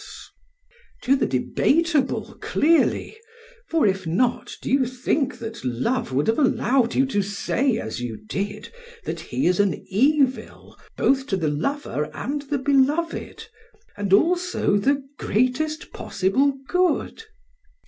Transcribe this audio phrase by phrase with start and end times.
[0.03, 0.19] PHAEDRUS:
[1.03, 3.17] To the debatable, clearly;
[3.69, 8.01] for if not, do you think that love would have allowed you to say as
[8.01, 8.73] you did,
[9.05, 13.45] that he is an evil both to the lover and the beloved,
[13.95, 17.25] and also the greatest possible good?